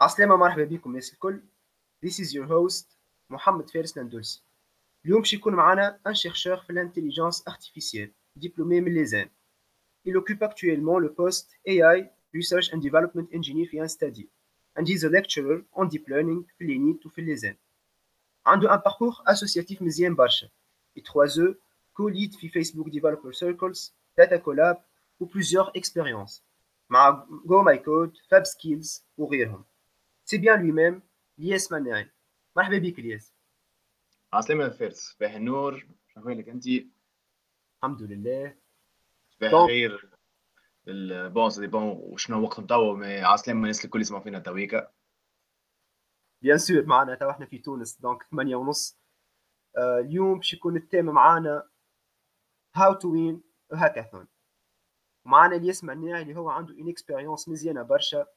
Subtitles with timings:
[0.00, 1.40] عسلامة مرحبا بكم الناس الكل
[2.06, 2.84] This is your host
[3.30, 4.42] محمد فارس نندلسي
[5.04, 8.10] اليوم باش يكون معنا un chercheur في l'intelligence artificielle
[8.44, 9.28] diplômé من ليزان
[10.08, 14.26] Il occupe actuellement le poste AI Research and Development Engineer في Instadi
[14.78, 17.56] and he's a lecturer on deep learning في لينيت وفي ليزان
[18.46, 20.48] عنده un parcours associatif مزيان برشا
[20.98, 21.54] et 3 E
[21.94, 24.76] co-lead في Facebook Developer Circles Data Collab
[25.20, 26.40] و plusieurs expériences
[26.90, 29.64] مع Go My Code, Fab Skills وغيرهم
[30.31, 31.01] c'est bien lui-même
[31.37, 32.11] لياس مناعي
[32.55, 33.33] مرحبا بك لياس
[34.33, 34.99] عسلامة فارس.
[34.99, 35.87] صباح النور.
[36.07, 36.67] شنو انت
[37.77, 38.57] الحمد لله.
[39.29, 40.09] صباح الخير.
[41.29, 44.91] bon c'est bon وشنو وقت توا mais عسلامة الناس الكل يسمعوا فينا تويكا.
[46.41, 47.97] bien sûr معنا تو إحنا في تونس.
[47.97, 48.99] donc 8 ونص.
[49.77, 51.69] آه اليوم باش يكون ال thème معنا
[52.75, 54.27] how to win hackathon
[55.25, 58.27] ومعنا الياس مناعي اللي هو عنده une expérience مزيانة برشا.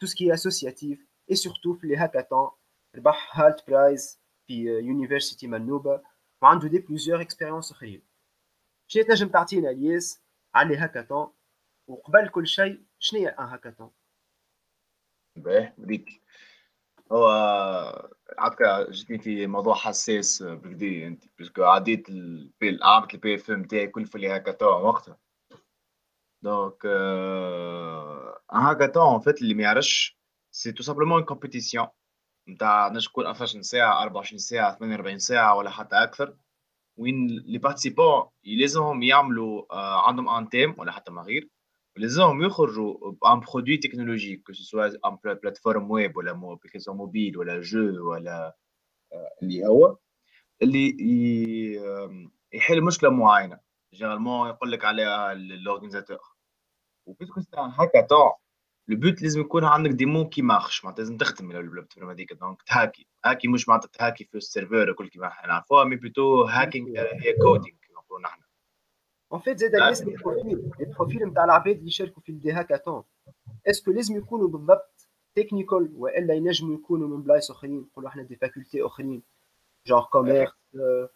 [0.00, 2.50] tout ce qui associatif et surtout في les hackathons
[2.96, 6.02] ربح Hult Prize في université منوبه
[6.42, 8.02] وعنده des plusieurs expériences اخرين
[8.88, 10.22] شنو تنجم تعطينا الياس
[10.54, 11.32] على les hackathons
[11.88, 13.90] وقبل كل شيء شنو هي un hackathon
[15.36, 16.22] باهي bref
[17.12, 17.28] هو
[18.38, 23.64] عادك جيتني في موضوع حساس بكدي انت parce que عديت البي عملت البي اف ام
[23.64, 25.18] تاعي كل في les hackathons وقتها
[26.42, 26.86] donc
[28.52, 30.21] un hackathon فات اللي ما يعرفش
[30.52, 31.86] c'est tout simplement compétition
[32.48, 36.36] نتاع نجم تكون 12 ساعه 24 ساعه 48 ساعه ولا حتى أكثر
[36.96, 39.64] وين les participants لازمهم يعملوا
[40.08, 41.48] عندهم un team ولا حتى ما غير
[41.96, 47.38] ولازمهم يخرجوا ب un produit technologique que ce soit une plateforme web ولا application mobile
[47.38, 48.56] ولا jeu ولا
[49.42, 49.96] اللي هو
[50.62, 50.96] اللي
[52.52, 53.60] يحل مشكله معينه
[53.94, 56.18] généralement يقول لك عليها l'organisateur
[57.06, 58.32] و puisque c'est un hackathon
[58.88, 62.32] le but لازم يكون عندك démo qui marche معناتها لازم تخدم ال plateforme هذيك.
[62.32, 66.42] donc تهاكي هاكي مش معناتها تهاكي في ال serveur وكل كيما إحنا نعرفوها mais plutôt
[66.42, 68.40] hacking هي coding كيما نقولوا نحن.
[69.32, 72.52] en fait زاد لازم ال profil ال profil نتاع العباد اللي يشاركوا في ال des
[72.52, 73.02] hackathons
[73.66, 78.36] est-ce que لازم يكونوا بالضبط technical وإلا ينجموا يكونوا من بلايص آخرين؟ نقولوا إحنا des
[78.36, 79.22] facultés آخرين.
[79.86, 80.52] genre commerce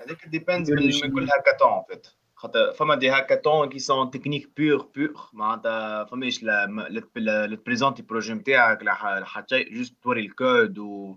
[0.01, 0.73] هذيك depends
[1.05, 6.05] من كل hackathon en fait خاطر فما des hackathons qui sont technique pur pur معناتها
[6.05, 11.17] فماش لا تبريزونتي ال projet نتاعك لا حتى شيء juste توري الكود و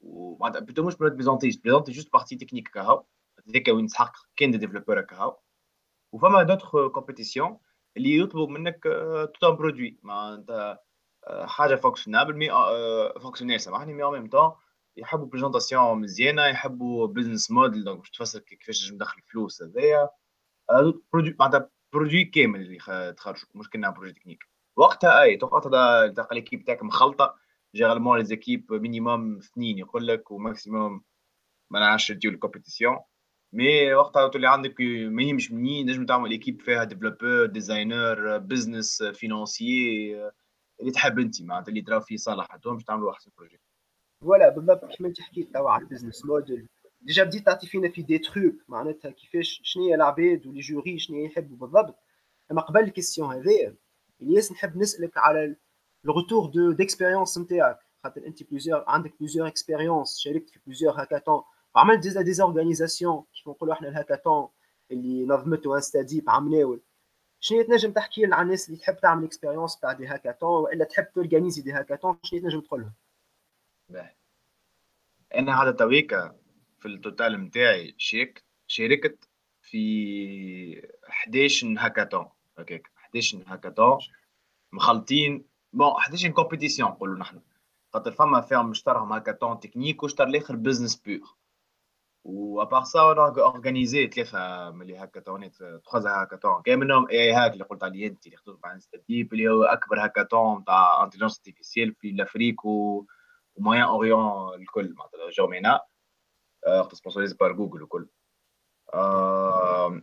[0.00, 3.04] ومعناتها plutôt مش بريزونتي بريزونتي juste partie technique كهو
[3.48, 5.38] هذيك وين تحقق كان دي développeurs كهو
[6.12, 7.58] وفما d'autres compétitions
[7.96, 8.82] اللي يطلبوا منك
[9.40, 10.78] tout un produit معناتها
[11.28, 12.48] حاجة fonctionnable mais
[13.20, 14.52] fonctionnel سامحني mais en même temps
[14.96, 20.10] يحبوا présentation مزيانة يحبوا business model donc باش تفسر كيفاش ندخل فلوس هذايا.
[21.12, 23.48] produit معناتها produit كامل اللي تخرجوا.
[23.54, 24.44] مش كنا projet technique.
[24.76, 27.42] وقتها أي وقتها تلقى l'équipe تاعك مخلطة.
[27.74, 31.02] généralement les équipes minimum اثنين يقول لك و maximum
[31.70, 32.98] ما نعرفش تديو ال compétition
[33.52, 34.80] mais وقتها تولي عندك
[35.10, 40.14] ما يهمش منين نجم تعمل équipe فيها développeur designer business financier
[40.80, 41.42] اللي تحب أنت.
[41.42, 43.60] معناتها اللي تراو فيه صالح باش تعملوا أحسن projet
[44.22, 46.68] voilà بالضبط كيما انت حكيت توا على ال business model
[47.02, 50.98] déjà بديت تعطي فينا في des trucs معناتها كيفاش شنو هي العباد و les jurys
[50.98, 51.98] شنو يحبوا بالضبط
[52.50, 53.76] اما قبل ال question هذايا
[54.22, 55.56] الياس نحب نسالك على
[56.04, 61.42] ال retour d'expérience نتاعك خاطر انت plusieurs عندك plusieurs expériences شاركت في plusieurs hackathons
[61.74, 64.48] وعملت déjà des organisations كيف نقولوا إحنا الهاكاثون
[64.90, 66.80] اللي نظمته InstaDeep عملاول
[67.40, 71.06] شنو تنجم تحكي لنا عن الناس اللي تحب تعمل expérience تاع des hackathons والا تحب
[71.14, 72.92] تورغانيزي des hackathons شنو تنجم تقول لهم؟
[75.34, 76.41] أنا هذا تويكا
[76.82, 79.28] في ال total نتاعي شيك شاركت
[79.62, 82.28] في 11 hackathons
[82.58, 82.90] هكاك.
[82.98, 83.98] 11 hackathons.
[84.72, 87.40] مخلطين bon 11 compétitions نقولوا نحن.
[87.92, 91.36] خاطر فما فيهم مشترهم hackathon technique وشتر الآخر business pur
[92.24, 96.62] و à part ça organisé ثلاثة من les هاكاثونات trois hackathons.
[96.62, 100.04] كاين منهم AI Hack اللي قلت عليه انت اللي خدوه مع InstaDeep اللي هو أكبر
[100.04, 103.06] هاكاثون تاع intelligence artificielle في ال Afrique و
[103.56, 104.94] و Moyen-Orient الكل.
[104.94, 105.80] معناتها جومينا
[106.92, 108.08] sponsorisé par Google وكل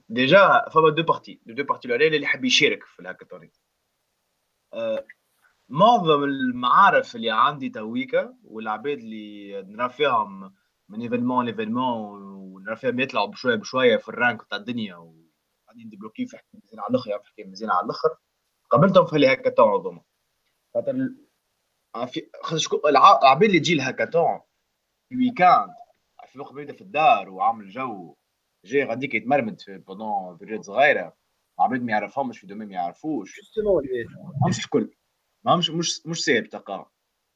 [0.09, 3.57] déjà فما deux parties deux parties الاولى اللي حاب يشارك في الهاكاثونات
[5.69, 10.53] معظم المعارف اللي عندي تويكا والعباد اللي نرى فيهم
[10.89, 15.89] من événement ل événement ونرى فيهم يطلعوا بشوية بشوية في ال rank تاع الدنيا وقاعدين
[15.89, 18.09] ديبلوكي في حكاية مزيان على الآخر في حكاية مزيان على الآخر.
[18.69, 20.01] قابلتهم في الهاكاثون هذوما
[20.73, 21.09] خاطر
[22.89, 24.39] العباد اللي تجي الهاكاثون
[25.09, 25.73] في week-end
[26.29, 28.15] في وقت بيبدا في الدار وعامل جو
[28.65, 31.17] جاي غاديك يتمرمد في pendant une période صغيرة.
[31.59, 33.39] عباد ما يعرفهمش في domaine ما يعرفوش.
[34.41, 34.91] ماهمش الكل.
[35.43, 36.85] ماهمش مش مش ساهل تلقاهم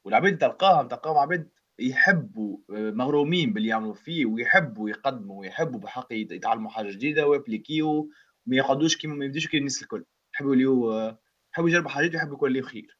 [0.04, 6.70] والعباد تلقاهم تلقاهم عباد يحبوا آه، مغرومين باللي يعملوا فيه ويحبوا يقدموا ويحبوا بحق يتعلموا
[6.70, 8.10] حاجة جديدة ويبليكيو.
[8.46, 10.04] ما يقعدوش كيما ما يبدوش كيما الناس الكل.
[10.34, 11.18] يحبوا آه،
[11.52, 12.98] يحبوا يجربوا حاجات ويحبوا يكون خير.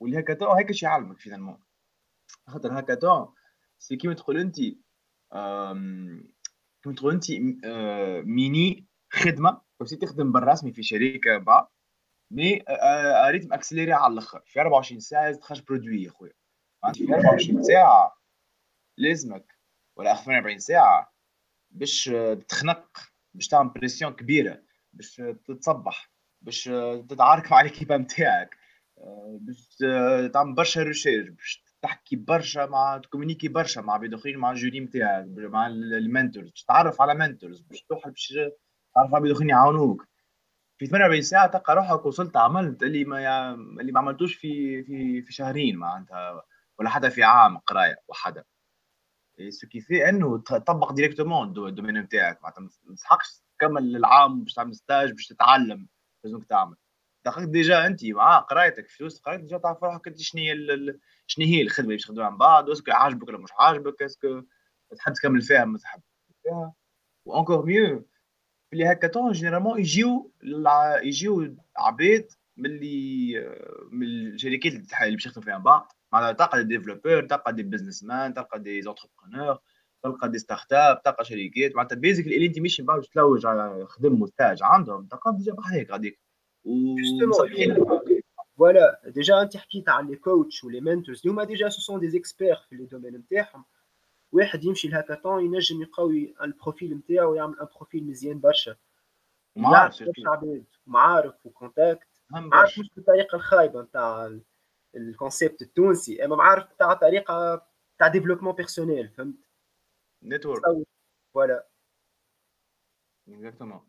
[0.00, 1.58] واللي هكا هيك شي يعلمك finalement
[2.46, 2.94] خاطر هكا
[3.78, 4.56] c'est كيما تقول انت
[6.96, 7.24] تقول انت
[7.64, 9.60] آه، ميني خدمة.
[9.80, 11.66] بس تخدم بالرسمي في شركه بعد
[12.30, 12.64] mais
[13.30, 14.42] rythme accéléré على الآخر.
[14.46, 16.32] في 24 ساعة لازم تخرج produit يا خويا
[16.94, 18.16] في 24 ساعة
[18.98, 19.56] لازمك.
[19.96, 21.12] ولا 48 ساعة
[21.70, 22.10] باش
[22.48, 22.98] تخنق
[23.34, 24.62] باش تعمل pression كبيرة
[24.92, 26.10] باش تتصبح
[26.42, 26.64] باش
[27.08, 28.56] تتعارك مع l'équipe نتاعك
[29.40, 29.76] باش
[30.32, 34.56] تعمل برشا recherche باش تحكي برشا مع ت communiquer برشا مع عباد اخرين مع ال
[34.56, 38.34] jury نتاعك مع ال mentors تتعرف على mentors باش تروح باش
[38.94, 40.08] تعرف عباد اخرين يعاونوك.
[40.78, 45.32] في 48 ساعة تلقى روحك وصلت عملت اللي ما اللي ما عملتوش في في في
[45.32, 46.42] شهرين معناتها
[46.78, 48.46] ولا حتى في عام قراية وحده
[49.50, 54.54] ce qui fait إنه تطبق directement ال domaine نتاعك معناتها ما تسحقش تكمل العام باش
[54.54, 55.88] تعمل stage باش تتعلم
[56.24, 56.76] لازمك تعمل.
[57.26, 60.54] دخلت déjà أنت مع قرايتك في وسط قرايتك déjà تعرف روحك انت شنو هي
[61.26, 64.29] شنو هي الخدمة اللي باش تخدمها من بعد est-ce que عاجبك ولا مش عاجبك est-ce
[64.29, 64.42] que
[64.96, 66.00] تحب تكمل فيها ما تحب
[66.42, 66.74] فيها.
[67.24, 68.08] و encore mieux
[68.70, 70.32] في hackathon généralement يجيو
[71.02, 73.34] يجيو عباد من اللي
[73.90, 75.82] من الشركات اللي باش تخدم فيها من بعد.
[76.12, 79.58] معناتها تلقى des développeurs تلقى des businessmen تلقى des entrepreneurs
[80.02, 81.76] تلقى des startups تلقى شركات.
[81.76, 86.25] معناتها بيزك اللي أنت ماشي بعد تلوج على خدمة stage عندهم تلقى déjà بحال غاديك.
[88.58, 92.00] voilà déjà انت حكيت على les coachs و les mentors اللي هما déjà ce sont
[92.00, 93.64] des experts في les domaines نتاعهم
[94.32, 98.76] واحد يمشي الهاكاثون ينجم يقوي ال profil نتاعو ويعمل un profil مزيان برشا
[99.56, 102.08] معارف برشا عباد معارف و contacts
[102.52, 104.38] عارف مش بالطريقة الخايبه نتاع
[104.96, 107.66] ال concept التونسي اما معارف تاع طريقه
[107.98, 109.36] تاع développement personnel فهمت
[110.22, 110.62] network
[111.34, 111.66] voilà
[113.28, 113.80] exactement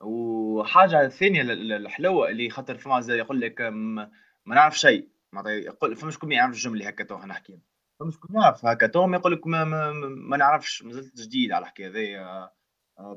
[0.00, 4.10] وحاجة ثانية الحلوه اللي خاطر فما زي يقول لك ما
[4.46, 5.08] نعرف شيء.
[5.32, 7.60] معناتها يقول فما شكون ما يعرف الجمله هكا تو نحكي.
[8.00, 11.62] فما شكون يعرف هكا تو ما يقول لك ما, ما, ما نعرفش مازلت جديد على
[11.62, 12.50] الحكاية هذيا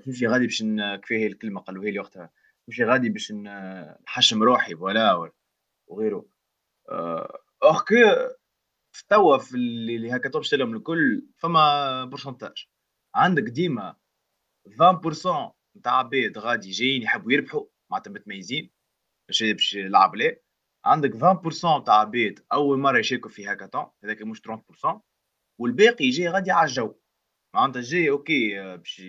[0.07, 0.63] نمشي غادي باش
[1.07, 2.29] كيفاه الكلمة قالوها لي وقتها.
[2.69, 5.31] نمشي غادي باش نحشم روحي فوالا
[5.87, 6.25] وغيره.
[7.63, 7.95] اخ كو
[8.91, 12.67] في توا في اللي هكا باش لهم الكل فما بورسنتاج
[13.15, 13.95] عندك ديما
[14.69, 18.71] 20% نتاع عباد غادي جايين يحبوا يربحوا معناتها متميزين
[19.27, 20.43] باش باش يلعب ليه.
[20.85, 24.99] عندك 20% تاع عباد أول مرة يشاركوا في هاكاثون هذاك مش 30%
[25.59, 26.95] والباقي جاي غادي على الجو
[27.55, 29.01] معناتها جاي أوكي باش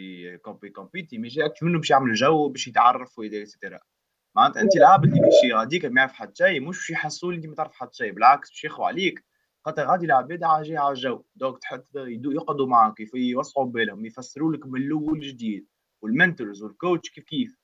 [0.43, 3.81] كومبي كومبيتي مي جاي منه باش يعمل جو باش يتعرف اكسترا
[4.37, 7.55] معناتها أنت العابد اللي باش غاديك ما يعرف حتى شيء مش باش يحسوا اللي ما
[7.55, 9.25] تعرف حتى شيء بالعكس باش يخوا عليك.
[9.65, 14.83] خاطر غادي العباد جاي على الجو دونك حتى يقعدوا معاك يوسعوا بالهم يفسروا لك من
[14.83, 15.67] الأول جديد
[16.03, 17.57] والمنتورز والكوتش كيف كيف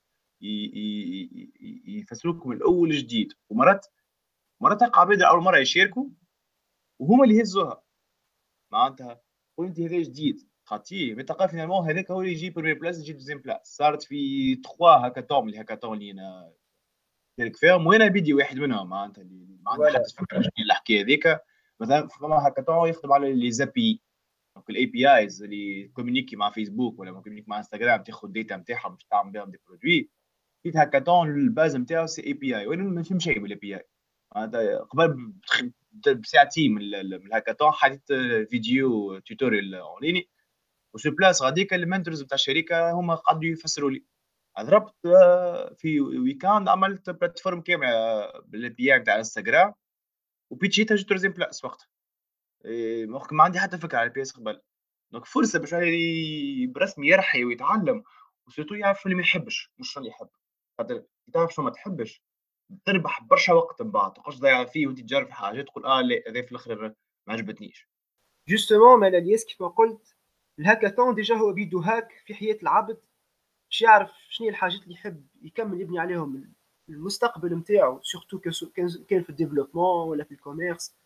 [2.46, 3.32] من الأول جديد.
[3.48, 3.86] ومرات
[4.60, 6.08] مرات تلقى عباد أول مرة يشاركوا
[6.98, 7.82] وهما اللي يهزوها.
[8.72, 9.20] معناتها
[9.56, 10.48] قول أنت هذا جديد.
[10.64, 14.56] خاطي mais تلقى finalement هذاك هو اللي يجي première place يجي deuxième place صارت في
[14.56, 16.52] trois hackathons les hackathons اللي أنا
[17.40, 18.88] شارك فيهم وأنا بيدي واحد منهم.
[18.88, 21.40] معناتها اللي ما عندي حتى فكرة شنو الحكاية هذيك
[21.80, 24.02] مثلا فما هاكاثون يخدم على les API
[24.58, 29.04] donc ال APIs اللي communiquer مع فيسبوك ولا communiquer مع انستغرام تاخذ data نتاعهم باش
[29.04, 30.10] تعمل بهم des produits
[30.62, 33.84] في hackathon ال base نتاعو c'est API وأنا ما نفهم شيء بال API
[34.90, 35.32] قبل
[36.06, 38.12] بساعتين من الهاكاثون حطيت
[38.50, 40.28] vidéo tutoriel en ligne
[40.94, 44.04] و sur place غاديك ال mentors بتاع الشركة هما قعدوا يفسروا لي
[44.60, 44.94] ضربت
[45.76, 47.90] في weekend عملت plateforme كامله
[48.46, 49.74] بال API بتاع انستغرام
[50.50, 51.88] و pitch يتها جيت troisième place وقتها
[52.64, 54.60] إيه، ما عندي حتى فكرة على ال APIs قبل
[55.10, 55.74] donc فرصه باش
[56.68, 58.04] برسمي يربح ويتعلم
[58.46, 60.28] و surtout يعرف اللي ما يحبش مش اللي يحب.
[60.78, 62.22] خاطر تعرف شو ما تحبش
[62.84, 66.42] تربح برشا وقت من بعد تقعدش تضيع فيه وانت تجرب حاجات تقول آه لا هذا
[66.42, 66.94] في الآخر
[67.26, 67.88] ما عجبتنيش.
[68.48, 70.16] justement مال الياس كيف ما قلت
[70.58, 72.98] ال hackathon déjà هو بيدو هاك في حياة العبد
[73.70, 76.54] باش يعرف شنو الحاجات اللي يحب يكمل يبني عليهم
[76.88, 78.38] المستقبل نتاعو surtout
[79.08, 80.97] كان في ال développement ولا في ال commerce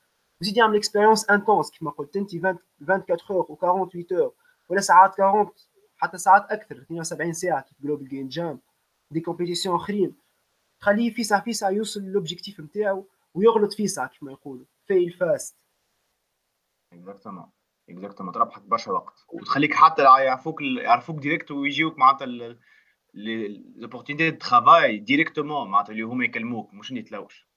[0.42, 4.32] وزيد يعمل expérience intense كيما قلت انت 24 heures و 48 heures
[4.68, 5.50] ولا ساعات 40
[5.96, 8.60] حتى ساعات أكثر 72 ساعه كيف Global Game Jam
[9.10, 10.14] des compétitions اخرين
[10.80, 15.56] تخليه فيسع فيسع يوصل l'objectif نتاعو ويغلط فيسع كيما يقولوا fail fast
[16.92, 17.50] exactement
[17.88, 22.56] exactement تربحك برشا وقت وتخليك حتى يعرفوك يعرفوك direct ويجيوك معناتها
[23.14, 27.51] l'opportunité de travail directement معناتها اللي هما يكلموك مش يتلوش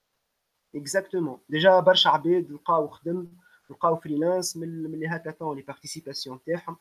[0.75, 3.27] exactement déjà برشا عباد لقاو خدم
[3.69, 6.77] لقاو freelance من les hackathons les participations تاعهم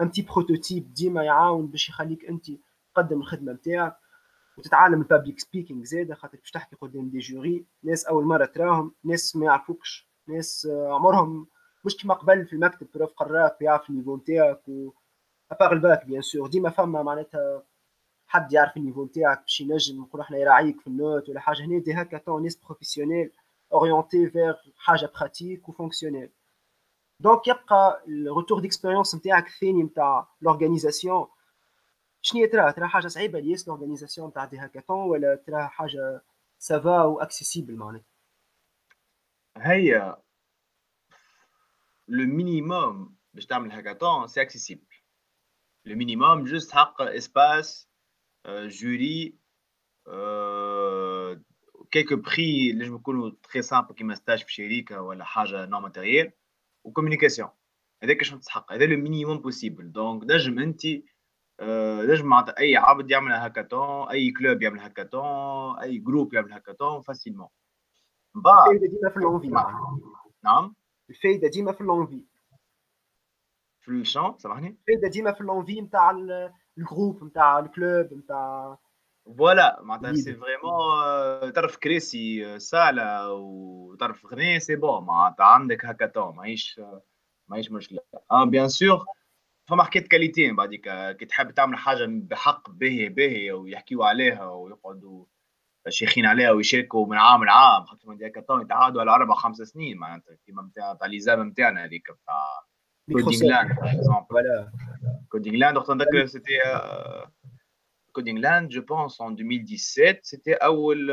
[0.00, 2.46] un petit prototype ديما يعاون باش يخليك انت
[2.94, 3.96] تقدم الخدمه نتاعك
[4.58, 8.94] وتتعلم ال public speaking زاده خاطر باش تحكي قدام des jurys ناس اول مره تراهم
[9.04, 11.46] ناس ما يعرفوكش ناس عمرهم
[11.84, 14.90] مش كيما قبل في المكتب prof قراك ويعرف ال niveau نتاعك و
[15.52, 17.62] à part ال bac bien sûr ديما فما معناتها
[18.32, 21.64] حد يعرف ال niveau نتاعك باش ينجم نقول إحنا يراعيك في ال note ولا حاجة.
[21.64, 23.30] هنا des hackathons ناس professionnels
[23.72, 26.30] orienté vers حاجة pratique و fonctionnelle
[27.20, 31.26] donc يبقى ال retour d'expérience نتاعك الثاني نتاع l'organisation
[32.22, 36.20] شنو ترى؟ ترى حاجة صعيبة ليس l'organisation نتاع des hackathons ولا ترى حاجة
[36.58, 38.06] ça va و accessible معناتها؟
[39.56, 40.16] هي
[42.08, 44.86] le minimum باش تعمل hackathon c'est accessible
[45.84, 47.91] le minimum juste حق espace
[48.46, 49.38] jury
[51.90, 56.32] quelques prix نجم يكونوا très simples كيما stage في شركه ولا حاجة nous matériel
[56.84, 57.48] و communication
[58.02, 60.80] هذاك شنو تسحق هذا le minimum possible donc نجم انت
[62.10, 67.48] نجم معناتها اي عبد يعمل هاكاثون اي club يعمل هاكاثون اي groupe يعمل hackathon facilement
[68.34, 69.48] بعد الفايده ديما في ال l'envie
[70.44, 70.74] نعم
[71.10, 72.24] الفايده ديما في ال l'envie
[73.80, 76.10] في الشون سامحني الفايده ديما في ال l'envie نتاع
[76.78, 78.78] ال groupe نتاع ال club نتاع
[79.26, 86.80] فوالا معناتها سي فريمون تعرف كريسي سالة وتعرف غني سي بون معناتها عندك هاكاثون ماهيش
[87.48, 88.00] ماهيش مشكلة
[88.30, 89.04] آه بيان سور
[89.68, 90.88] فما حكاية كاليتي بعديك
[91.18, 95.24] كي تحب تعمل حاجة بحق باهية باهية ويحكيوا عليها ويقعدوا
[95.88, 100.34] شيخين عليها ويشاركوا من عام لعام خاطر من هاكاثون يتعادوا على أربع خمس سنين معناتها
[100.46, 102.64] كيما نتاع تاع ليزام نتاعنا هذيك نتاع
[103.12, 103.72] كودينغ لاند
[104.30, 104.72] voilà
[105.32, 106.58] Coding Land وقت نذكر c'était
[108.12, 111.10] Coding Land je pense en 2017 c'était اول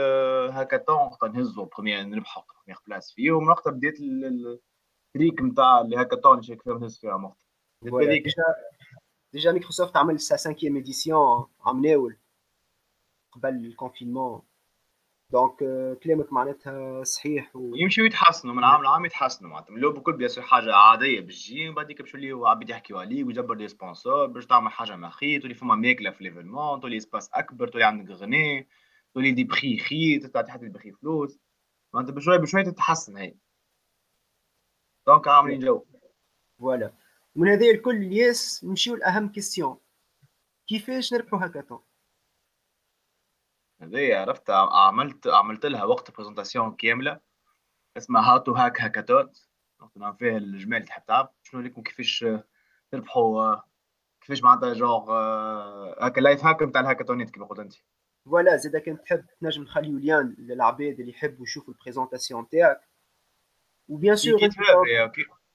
[0.52, 5.98] هاكاثون وقت نهزوا première نربحوا première place فيه ومن وقتها بديت ال trick نتاع les
[5.98, 8.44] hackathons اللي شارك فيها نهز فيها وقتها déjà
[9.34, 12.18] déjà Microsoft عمل sa 5 édition عام ناول
[13.32, 14.42] قبل ال confinement
[15.32, 15.58] donc
[16.04, 17.76] كلامك معناتها صحيح و...
[17.76, 19.78] يمشيو يتحسنوا من عام لعام يتحسنوا معناتها.
[19.78, 23.68] le بكل bien حاجة عادية باش تجي وبعديك باش يوليو عباد يحكيو عليك ويجبر des
[23.68, 27.84] sponsors باش تعمل حاجة ما خير تولي فما ماكلة في l'événement تولي l'espace أكبر تولي
[27.86, 28.68] عندك غني
[29.14, 31.40] تولي des prix خير تعطي حتى بخي فلوس.
[31.94, 33.36] معناتها بشوي بشوي تتحسن هي.
[35.08, 35.86] donc عاملين جو.
[36.60, 36.94] voilà
[37.36, 39.78] من هذا الكل الياس نمشيو لأهم question
[40.68, 41.80] كيفاش نربحوا هاكاثون
[43.82, 47.20] هذه عرفت عملت عملت لها وقت présentation كاملة
[47.98, 49.50] اسمها how to hack hackathon
[49.96, 51.30] نعم فيها الجمال اللي تحب تعرف.
[51.44, 52.26] شنو لكم كيفاش
[52.92, 53.56] تربحوا؟
[54.22, 55.12] كيفاش معناتها جوغ
[56.06, 57.74] هكا لايف هاك نتاع الهاكاتونيت كيما قلت انت.
[58.26, 62.90] فوالا زيد كان تحب تنجم نخليو ليان للعباد اللي يحبوا يشوفوا البريزونتاسيون تاعك.
[63.88, 64.40] وبيان سور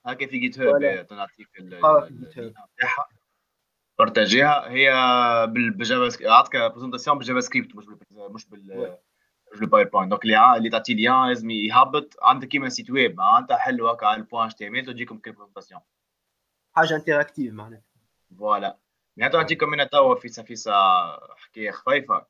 [0.06, 1.48] هكا في جيت هاب تنعطيك
[2.80, 3.08] تاعها
[3.98, 4.90] بارتاجيها هي
[5.46, 8.98] بالجافا سكريبت عطيك برزنتاسيون بالجافا سكريبت مش بال مش بال
[9.52, 12.16] مش دونك اللي اللي تعطي ليان لازم يهبط.
[12.22, 15.80] عندك كيما سيت ويب معناتها حلو هكا على البوان إتش تي إم إل تجيكم برزنتاسيون
[16.72, 17.84] حاجة interactive معناتها.
[18.38, 18.78] voilà.
[19.16, 20.72] معناتها نعطيكم من توا فيسا فيسا
[21.36, 22.26] حكاية خفيفة.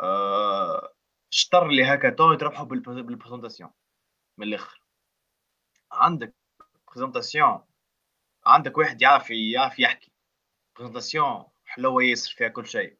[0.00, 0.92] أه
[1.30, 3.70] شطر les hackathons يتربحوا بال présentation
[4.38, 4.82] من الآخر.
[5.92, 6.34] عندك
[6.88, 7.60] présentation
[8.46, 10.11] عندك واحد يعرف يعرف يحكي.
[10.78, 12.96] présentation حلوة ياسر فيها كل شيء.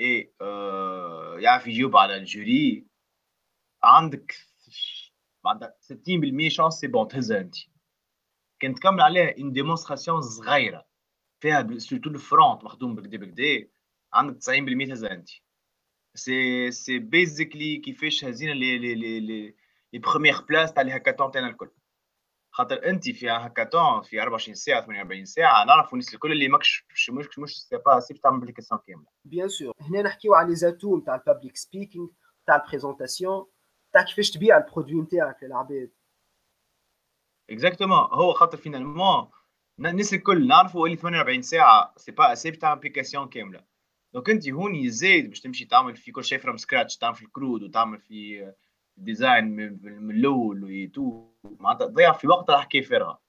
[0.00, 2.86] إي آه يعرف يجاوب على ال jury.
[3.82, 4.34] عندك
[5.46, 7.54] عندك 60% chance c'est bon تهزها أنت.
[8.60, 10.86] كان تكمل عليها une démonstration صغيرة.
[11.40, 13.68] فيها surtout ال front مخدوم بكدا بكدا
[14.12, 15.28] عندك 90% تهزها أنت.
[16.14, 19.20] c'est c'est basically كيفاش هزينا les les les
[19.92, 21.70] les premières places تاع les hackathons تاعنا الكل.
[22.56, 27.10] خاطر انت في هاكاثون في 24 ساعة 48 ساعة نعرفوا الناس الكل اللي ماكش مش
[27.10, 29.06] مش مش c'est pas c'est تعمل application كاملة.
[29.24, 32.08] bien sûr هنا نحكيو على les atouts نتاع ال public speaking
[32.42, 33.46] نتاع ال présentation
[33.92, 35.90] تاع كيفاش تبيع ال produit نتاعك للعباد
[37.50, 39.30] exactement هو خاطر finalement
[39.78, 43.64] الناس الكل نعرفوا اللي 48 ساعة c'est pas c'est تعمل application كاملة.
[44.14, 47.30] donc انت هوني زايد باش تمشي تعمل في كل شيء from scratch تعمل في ال
[47.30, 48.52] CRUD وتعمل في
[48.96, 49.44] design
[49.82, 53.20] من الأول et tout معناتها تضيع في وقت راح كيف فارغه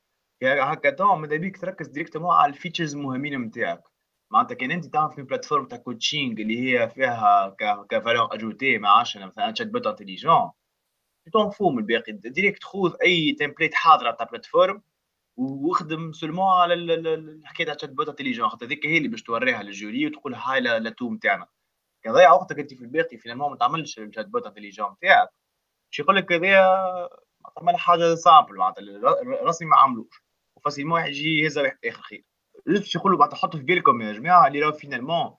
[0.43, 3.83] هاكاثون ماذا بيك تركز directement على ال features المهمين نتاعك
[4.31, 7.55] معناتها كأن أنت تعمل في plateforme تاع coaching اللي هي فيها
[7.89, 10.51] ك valeur ajoutée ما عادش مثلا chatbot intelligent
[11.33, 12.11] t'en fous من الباقي.
[12.11, 14.81] direct خذ أي template حاضره تاع plateforme
[15.37, 20.07] واخدم seulement على الحكاية تاع chatbot intelligent خاطر هذيك هي اللي باش توريها لل jury
[20.07, 21.47] وتقول هاي l'atout نتاعنا
[22.03, 23.17] كان ضيع وقتك أنت في الباقي.
[23.17, 25.29] finalement ما تعملش ال chatbot intelligent نتاعك
[25.99, 27.09] يقول لك هذايا
[27.55, 28.81] تعمل حاجة simple معناتها
[29.41, 30.23] الرسمي ما عملوش.
[30.55, 32.25] و facilement واحد يجي يهز واحد آخر خير.
[32.67, 35.35] juste باش يقولوا بعد حطوا في بالكم يا جماعة اللي راهو finalement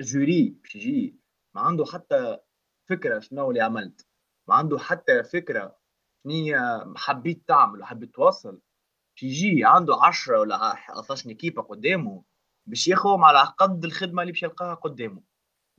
[0.00, 1.16] jury باش يجي
[1.54, 2.38] ما عنده حتى
[2.88, 4.06] فكرة شنو اللي عملت.
[4.48, 5.76] ما عنده حتى فكرة
[6.24, 8.60] شنو حبيت تعمل وحبيت توصل.
[9.14, 12.24] باش يجي عنده 10 ولا 11 équipe قدامه
[12.66, 15.22] باش ياخذهم على قد الخدمة اللي باش يلقاها قدامه.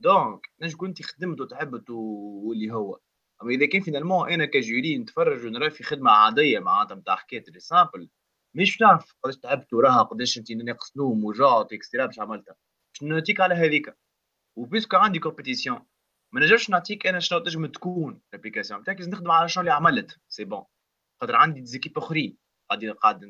[0.00, 3.00] donc نجم كنت خدمت وتعبت واللي هو.
[3.42, 7.44] أما إذا كان finalement أنا ك jury نتفرج ونرى في خدمة عادية معناتها نتاع حكاية
[7.54, 8.08] ريسامبل
[8.54, 12.56] مش نعرف قداش تعبت وراها قداش انت ناقص نوم وجعت extra باش عملتها.
[12.92, 13.96] باش نعطيك على هذيك.
[14.56, 15.86] و puisque عندي compétition
[16.32, 20.20] ما نجمش نعطيك أنا شنو تنجم تكون ال application لازم نخدم على شنو اللي عملت.
[20.28, 20.64] c'est bon
[21.20, 22.36] خاطر عندي des équipes أخرين.
[22.70, 23.24] قاعدين قاعد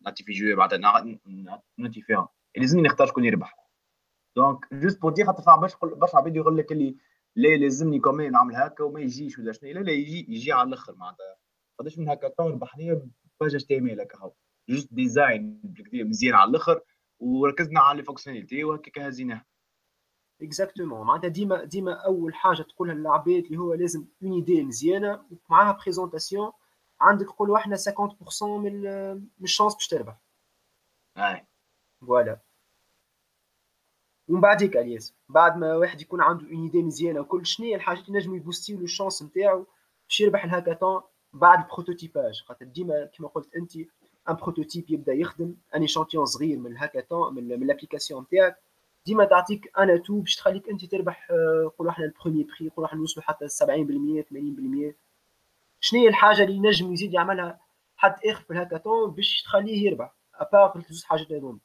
[0.00, 2.28] نعطي في جو بعد نعطي فيها.
[2.56, 3.56] لازمني نختار شكون يربح.
[4.36, 6.96] donc juste pour dire خاطر برشا برشا عباد يقول لك اللي
[7.36, 9.70] لا لازمني كمان نعمل هكا وما يجيش ولا شنو.
[9.70, 11.36] لا لا يجي يجي على الأخر معناتها.
[11.78, 12.94] قداش من هكا تون ربحني
[13.40, 14.32] page HTML هكا هو
[14.68, 15.60] juste design
[15.92, 16.80] مزيان على الأخر
[17.20, 19.44] وركزنا على ال fonctionnalité وهكاك هزيناها.
[20.42, 25.78] exactement معناتها ديما ديما أول حاجة تقولها للعباد اللي هو لازم une idée مزيانة ومعاها
[25.82, 26.52] présentation
[27.00, 28.82] عندك قولوا إحنا 50% من
[29.14, 30.20] من ال chance باش تربح.
[31.16, 31.46] أي.
[32.00, 32.40] voilà
[34.28, 38.08] ومن بعديك إلياس بعد ما واحد يكون عنده une idée مزيانة وكل شنو هي الحاجات
[38.08, 39.66] اللي نجموا يبوستيو له ال chance نتاعو
[40.08, 41.00] باش يربح الهاكاثون
[41.32, 42.42] بعد ال prototypage.
[42.42, 43.76] خاطر ديما كما قلت أنت
[44.28, 48.56] un prototype يبدأ يخدم un échantillon صغير من الهاكاثون من, من ال application نتاعك.
[49.06, 51.28] ديما تعطيك أنا تو باش تخليك أنت تربح
[51.64, 53.48] نقولوا إحنا ال premier prix نقولوا إحنا نوصلوا حتى 70%
[54.90, 54.94] 80%
[55.80, 57.60] شنو هي الحاجة اللي ينجم يزيد يعملها
[57.96, 61.58] حد آخر في الهاكاثون باش تخليه يربح؟ ابار الزوج حاجات هذوما.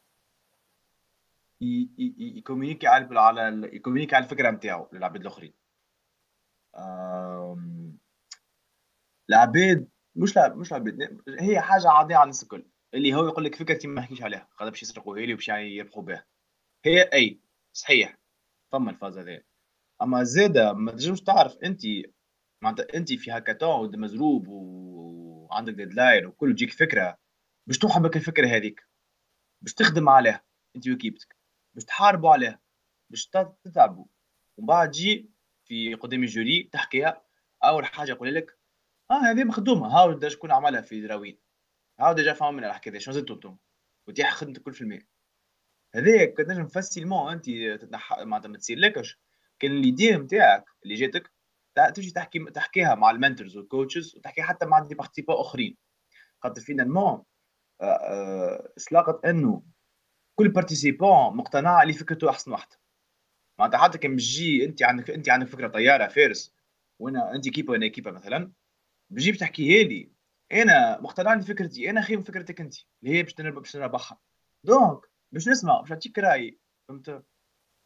[1.61, 5.53] يكومينيكي على على يكومينيكي على الفكرة نتاعو للعباد الآخرين.
[9.29, 12.65] العباد مش لعب مش لعباد هي حاجة عادية على الناس الكل.
[12.93, 16.25] اللي هو يقول لك فكرتي ما نحكيش عليها خاطر باش يسرقوا لي وباش يربحوا بها.
[16.85, 17.39] هي أي
[17.74, 18.17] صحيح
[18.72, 19.41] فما الفاز هذا.
[20.01, 21.81] أما زادة ما تنجمش تعرف أنت
[22.63, 27.17] معناتها أنت في هاكاثون مزروب وعندك deadline وكل تجيك فكرة
[27.67, 28.87] باش توحى بك الفكرة هذيك
[29.61, 30.43] باش تخدم عليها
[30.75, 31.38] أنت وكيبتك.
[31.79, 32.59] باش تحاربوا عليها
[33.09, 33.27] باش
[33.63, 34.05] تتعبوا
[34.57, 35.29] ومن بعد تجي
[35.65, 37.22] في قدام ال jury تحكيها
[37.63, 38.59] أول حاجة يقول لك
[39.11, 41.39] آه هذه مخدومة هاو دا شكون عملها في دراوين؟
[42.00, 43.57] هاو déjà فاهم من الحكاية شنو زدتوا أنتم؟
[44.07, 45.07] وتيح خدمتك كل في المية.
[45.96, 47.50] هذاك كنجم facilement أنت
[48.20, 49.20] معناتها ما تصيرلكش
[49.59, 51.31] كان ال l'idée نتاعك اللي جاتك
[51.96, 55.77] تجي تحكي تحكيها مع ال mentors وال coaches وتحكي حتى مع des participants أخرين.
[56.44, 57.24] خاطر finalement
[58.77, 59.63] سلاقت أنه
[60.39, 62.79] كل participant مقتنع اللي فكرته أحسن واحدة
[63.59, 66.55] معناتها حتى كان بتجي أنت عندك أنت عندك فكرة طيارة فارس
[66.99, 68.51] وأنا أنت équipe وأنا équipe مثلا
[69.09, 70.11] بجيب تحكيها لي
[70.51, 74.19] أنا مقتنع اللي فكرتي أنا خير من فكرتك أنت اللي هي باش باش نربحها
[74.63, 75.00] donc
[75.31, 77.23] باش نسمع باش نعطيك رايي فهمت؟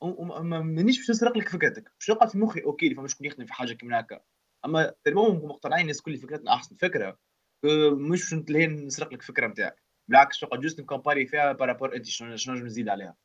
[0.02, 3.74] مانيش باش نسرق لك فكرتك باش يقعد في مخي أوكي فما شكون يخدم في حاجة
[3.74, 4.22] كيما هكا.
[4.66, 7.20] أما تقريبا مقتنعين الناس كل فكرتنا أحسن فكرة
[7.94, 12.06] مش باش نتلهي نسرق لك الفكرة نتاعك بالعكس تقعد juste نكومباري فيها par rapport انت
[12.06, 13.16] شنو نجم نزيد عليها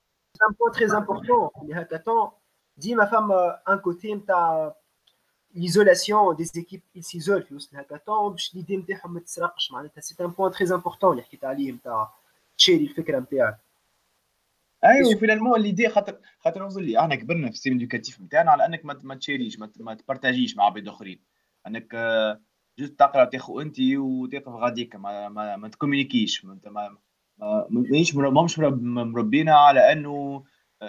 [0.48, 2.30] un point très important اللي هاكاثون
[2.76, 4.74] ديما فما un côté نتاع
[5.54, 10.26] l'isolation des équipes يسيزول في وسط الهاكاثون باش l'idée نتاعهم ما تسرقش معناتها c'est un
[10.26, 12.10] point très important اللي حكيت عليه نتاع
[12.58, 13.58] تشيري الفكرة نتاعك
[14.84, 18.66] أيوه finalement l'idée خاطر خاطر نوصل لي إحنا كبرنا في ال système éducatif نتاعنا على
[18.66, 21.20] انك ما تشيريش ما تبارتاجيش مع عباد اخرين
[21.66, 21.94] انك
[22.78, 26.98] juste تقرا تاخو انت وتقف غاديك ما ما, ما تكومينيكيش ما ما
[27.70, 30.44] مانيش مش مربينا على انه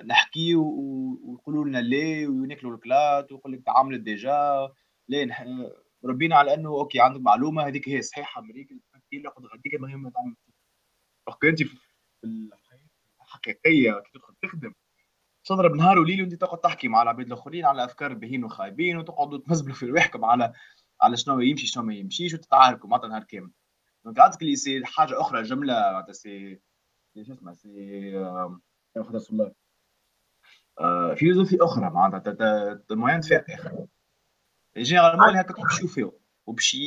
[0.06, 4.70] نحكي ويقولوا لنا لا وناكلوا الكلات ويقول لك تعامل déjà.
[5.08, 5.45] لا
[6.04, 8.75] مربينا على انه أوكي عندك معلومة هذيك هي صحيحة أمريكا
[9.23, 10.36] ناخذ غاديك مهمه تعمل
[11.43, 11.78] أنت في
[12.23, 12.80] الحياة
[13.21, 14.73] الحقيقية كي تدخل تخدم.
[15.45, 19.75] تضرب نهار وليل وأنت تقعد تحكي مع العباد الآخرين على أفكار باهين وخايبين وتقعدوا تمزبلوا
[19.75, 20.54] في رواحكم على
[21.02, 23.52] على شنو يمشي شنو ما يمشيش وتتعاركوا معناتها نهار كامل
[24.06, 26.60] دونك عندك اللي سي حاجة أخرى جملة معناتها سي
[27.24, 28.12] شو اسمها سي
[28.98, 29.54] رسول الله
[30.80, 33.86] آه، فيلوزوفي أخرى معناتها موان تفاق اخر
[34.78, 36.12] généralement هكا باش يشوفوا
[36.46, 36.78] وباش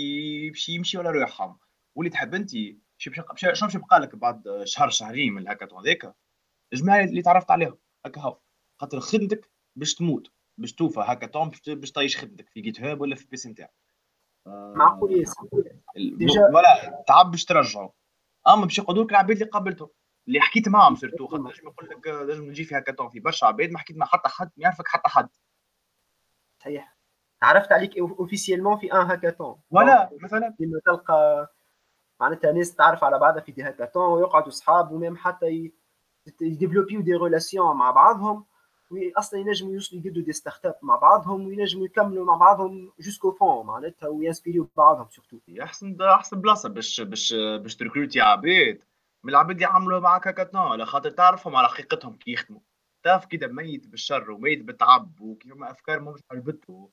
[0.51, 1.59] باش يمشي على روحهم
[1.95, 2.51] واللي تحب انت
[2.99, 6.15] شنو باش يبقى لك بعد شهر شهرين من الهاكاثون هذاك
[6.73, 8.39] الجماعة اللي تعرفت عليهم هكا هو
[8.81, 13.47] خاطر خدمتك باش تموت باش توفى هاكاثون باش طيش خدمتك في GitHub ولا في PC
[13.47, 13.75] نتاعك
[14.47, 15.49] معقول ياسر
[16.55, 17.93] ولا تعب باش ترجعه
[18.49, 19.89] اما باش يقعدوا لك العباد اللي قابلتهم.
[20.29, 23.71] اللي حكيت معاهم surtout خاطر نجم نقول لك نجم نجي في هاكاثون في برشا عباد
[23.71, 25.29] ما حكيت مع حتى حد ما يعرفك حتى حد.
[26.61, 26.97] صحيح.
[27.41, 31.49] تعرفت عليك officiellement في un hackathon ولا مثلا؟ لما تلقى
[32.21, 35.73] معناتها ناس تعرف على بعضها في des hackathons ويقعدوا اصحاب و même حتى
[36.41, 38.45] يديفلوبيو des relations مع بعضهم.
[38.93, 44.09] واصلا ينجموا يوصلوا يقدوا des startups مع بعضهم وينجموا يكملوا مع بعضهم jusqu'au fond معناتها
[44.09, 48.85] وينسبيريو بعضهم surtout أحسن أحسن بلاصة باش باش باش تركروتي عباد
[49.25, 52.61] من العباد اللي يعملوا معك هاكاثون على خاطر تعرفهم على حقيقتهم كي يخدموا.
[53.03, 56.91] تعرف كده ميت بالشر وميت بالتعب وكيف أفكار مش عجبته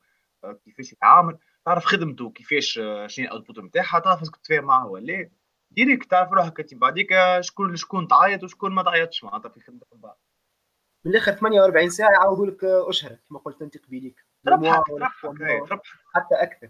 [0.66, 1.38] كيفاش يتعامل.
[1.66, 2.74] تعرف خدمته كيفاش
[3.08, 5.30] شنو ال output نتاعها تعرف est-ce que تتفاهم معاه ولا
[5.72, 7.10] direct تعرف روحك انت بعديك
[7.40, 10.22] شكون شكون تعيط وشكون ما تعيطش معناتها في خدمة بعض.
[11.06, 14.26] من الآخر 48 ساعة يعوضوا لك أشهرك كما قلت أنت قبيليك.
[14.48, 15.82] ربحك ربحك
[16.16, 16.70] حتى أكثر.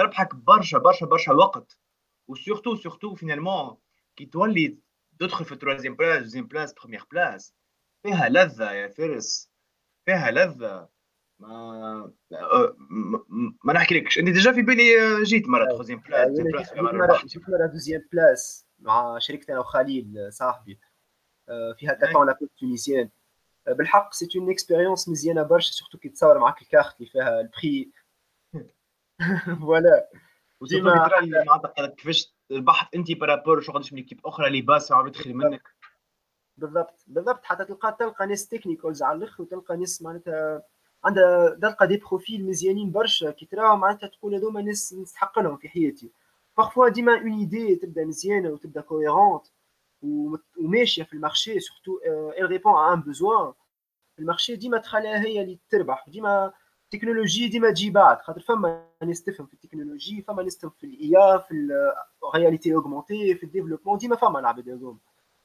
[0.00, 1.78] ربحك برشا برشا برشا وقت
[2.28, 3.76] و surtout surtout finalement
[4.16, 4.78] كي تولي
[5.20, 7.54] تدخل في ال troisième place deuxième place première place
[8.02, 9.50] فيها لذة يا فارس.
[10.06, 10.88] فيها لذة.
[11.38, 12.12] ما
[13.64, 18.02] ما نحكي أنت déjà في بالي جيت مرة troisième place جيت مرة جيت مرة deuxième
[18.12, 20.80] place مع شركتي أنا وخليل صاحبي.
[21.46, 23.10] في هاكاثون لا تونيسيان
[23.68, 27.92] بالحق c'est une expérience مزيانة برشا surtout كي تصور معك الكارت اللي فيها ال prix
[29.60, 30.08] فوالا
[30.60, 30.94] وديما
[31.46, 35.62] معناتها كيفاش البحث أنت بارابور شغل من اكيب أخرى اللي باس عم يدخل منك.
[36.56, 37.44] بالضبط بالضبط.
[37.44, 40.62] حتى تلقى تلقى ناس تكنيكالز على الآخر وتلقى ناس معناتها
[41.04, 43.30] عندها تلقى دي بروفيل مزيانين برشا.
[43.30, 46.10] كي تراهم معناتها تقول هذوما ناس نستحق لهم في حياتي.
[46.56, 49.46] بارفوا ديما اون ايدي تبدأ مزيانة وتبدأ كويرونت
[50.02, 51.98] وماشيه في المارشي سورتو
[52.38, 53.52] ال ريبون ا ان بوزوان
[54.18, 56.52] المارشي ديما تخليها هي اللي تربح ديما
[56.84, 61.04] التكنولوجي ديما تجي بعد خاطر فما ناس تفهم في التكنولوجي فما ناس تفهم في ال
[61.04, 61.68] AI في
[62.34, 64.98] ال réalité augmentée في ال développement ديما فما العباد هذوما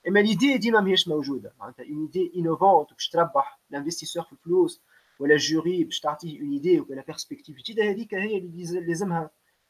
[0.07, 4.83] اما l'idée ديما ماهيش موجوده معناتها une idée innovante باش تربح ال investisseur في الفلوس
[5.19, 9.29] ولا ال jury باش تعطيه une idée ولا perspective جديده هذيك هي اللي لازمها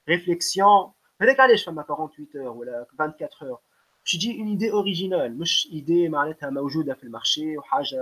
[0.09, 0.91] réflexion
[1.21, 3.59] هذاك علاش فما 48 heures ولا 24 heures
[4.03, 7.97] باش تجي une idée originale مش idée معناتها موجودة في ال marché وحاجة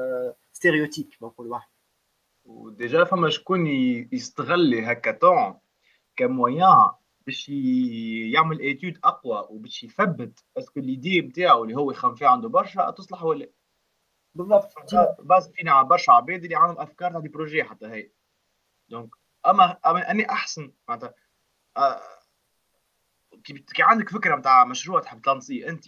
[0.54, 1.70] stéréotype كما نقول واحد
[2.46, 3.68] و déjà فما شكون
[4.12, 5.60] يستغل les hackathons
[6.16, 6.90] كـ moyen
[7.26, 7.50] باش
[8.34, 12.92] يعمل étude أقوى وباش يثبت est-ce que l'idée نتاعو اللي هو يخمم فيها عنده برشا
[12.92, 13.50] تصلح ولا؟
[14.36, 14.74] بالضبط.
[15.20, 18.12] parce que فينا برشا عباد اللي عندهم أفكار تاع des projets حتى هي
[18.90, 19.10] donc
[19.48, 21.14] اما أما أني أحسن معناتها
[23.44, 25.86] كي عندك فكرة نتاع مشروع تحب تلانسيه أنت.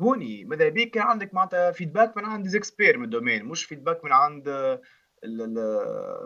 [0.00, 3.64] هوني ماذا بيك؟ كان عندك معناتها feedback من عند des experts من ال domaine مش
[3.64, 4.48] feedback من عند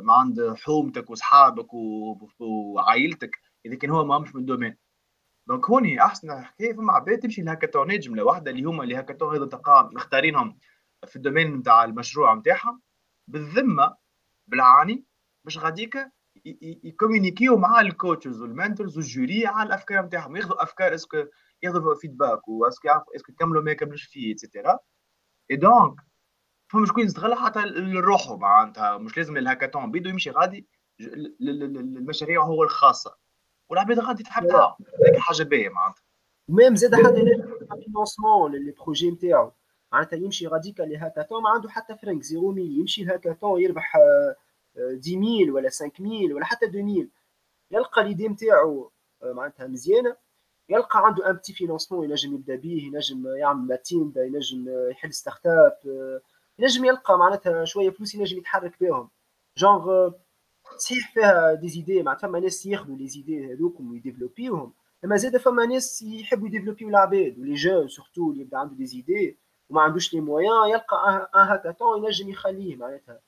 [0.03, 1.75] من عند حومتك وأصحابك
[2.41, 4.77] وعائلتك إذا كان هو ما مش من ال domaine
[5.47, 9.47] donc هوني أحسن حكايه فما عباد تمشي لهاكاثونات جمله واحدة اللي هما les hackathons هذا
[9.47, 10.59] تلقاهم مختارينهم
[11.07, 12.83] في ال domaine نتاع المشروع نتاعهم
[13.29, 13.97] بالذمة
[14.47, 15.05] بالعاني
[15.45, 16.11] باش غاديك
[16.85, 20.95] y communiqu يو مع ال coaches وال mentors وال jury على الأفكار نتاعهم ياخذوا أفكار
[20.95, 21.25] est-ce que
[21.63, 24.79] ياخذوا feedback و est-ce que يعرفوا est-ce que كملوا ما يكملوش فيه et cetera
[25.51, 26.01] اي donc
[26.69, 30.67] فما شكون يستغل حتى لروحه معناتها مش لازم الهاكاثون بيدو يمشي غادي
[31.01, 33.17] المشاريع هو الخاصة.
[33.69, 34.75] والعباد غادي تحب تعاون
[35.09, 36.03] هذيك حاجة باهية معناتها.
[36.49, 37.25] و même زاد حتى
[37.85, 39.53] financement les projets نتاعو.
[39.93, 43.97] معناتها يمشي غاديكا لهاكاثون ما عنده حتى فرنك zéro mille يمشي الهاكاثون يربح
[44.79, 47.09] 10000 ولا 5000 ولا حتى 2000
[47.71, 48.91] يلقى ليدي نتاعو
[49.23, 50.17] معناتها مزيانة
[50.69, 56.21] يلقى عنده ان بتي فينونسمون ينجم يبدأ به ينجم يعمل ماتين ينجم يحل ستارت اب
[56.59, 59.09] ينجم يلقى معناتها شوية فلوس ينجم يتحرك بهم
[59.59, 60.11] جونغ
[60.79, 64.73] صحيح فيها دي زيدي معناتها فما ناس ياخذوا لي زيدي هذوكم ويديفلوبيوهم
[65.05, 69.37] أما زاد فما ناس يحبوا يديفلوبيو العباد ولي جون سورتو اللي يبدأ عنده دي زيدي
[69.71, 73.21] وما عندوش لي مويان يلقى ان هاكاثون ينجم يخليه معناتها.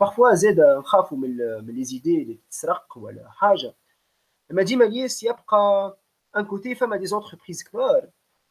[0.00, 3.74] بارفوا زاد نخافوا من من لي زيدي اللي تسرق ولا حاجة
[4.50, 5.98] اما ديما الياس يبقى
[6.36, 8.10] ان كوتي فما دي زونتربريز كبار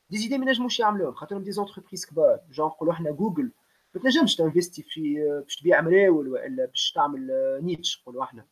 [0.10, 3.52] دي زيدي ما ينجموش يعملوهم خاطرهم دي زونتربريز كبار جون نقولوا إحنا جوجل
[3.94, 7.28] ما تنجمش تنفيستي في باش تبيع مراول ولا باش تعمل
[7.64, 8.46] نيتش نقولوا إحنا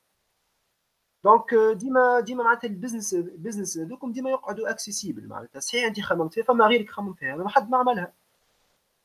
[1.23, 6.43] دونك ديما ديما معناتها البزنس البزنس هذوكم ديما يقعدوا اكسيسيبل معناتها صحيح انت خممت فيها
[6.43, 8.13] فما غيرك خمم فيها ما حد ما عملها